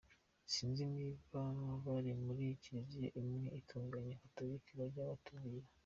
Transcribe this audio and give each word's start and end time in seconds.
Sinzi 0.53 0.83
niba 0.95 1.41
bari 1.85 2.11
muri 2.25 2.43
Kiliziya 2.61 3.09
imwe 3.21 3.39
itunganye 3.59 4.11
gatolika 4.21 4.69
bajya 4.79 5.03
batubwira. 5.11 5.67